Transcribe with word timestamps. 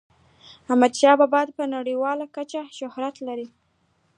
احمد 0.69 0.93
شاه 0.99 1.15
بابا 1.19 1.41
په 1.57 1.63
نړیواله 1.75 2.25
کچه 2.35 2.61
شهرت 2.77 3.15
لري. 3.27 3.47